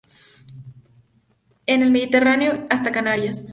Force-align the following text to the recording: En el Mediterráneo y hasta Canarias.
En 1.67 1.83
el 1.83 1.91
Mediterráneo 1.91 2.55
y 2.55 2.65
hasta 2.71 2.91
Canarias. 2.91 3.45